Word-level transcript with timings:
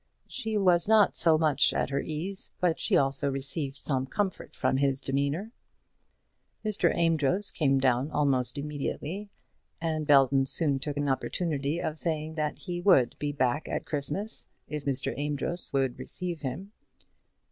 She 0.27 0.57
was 0.57 0.87
not 0.87 1.13
so 1.13 1.37
much 1.37 1.75
at 1.75 1.91
her 1.91 2.01
ease, 2.01 2.51
but 2.59 2.79
she 2.79 2.97
also 2.97 3.29
received 3.29 3.77
some 3.77 4.07
comfort 4.07 4.55
from 4.55 4.77
his 4.77 4.99
demeanour. 4.99 5.51
Mr. 6.65 6.91
Amedroz 6.91 7.51
came 7.51 7.77
down 7.77 8.09
almost 8.09 8.57
immediately, 8.57 9.29
and 9.79 10.07
Belton 10.07 10.47
soon 10.47 10.79
took 10.79 10.97
an 10.97 11.07
opportunity 11.07 11.79
of 11.79 11.99
saying 11.99 12.33
that 12.33 12.57
he 12.57 12.81
would 12.81 13.15
be 13.19 13.31
back 13.31 13.67
at 13.69 13.85
Christmas 13.85 14.47
if 14.67 14.85
Mr. 14.85 15.13
Amedroz 15.15 15.71
would 15.71 15.99
receive 15.99 16.41
him. 16.41 16.71